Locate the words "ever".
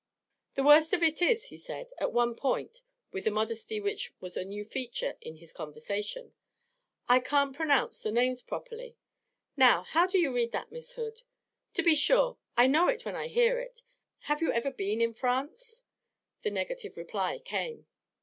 14.51-14.71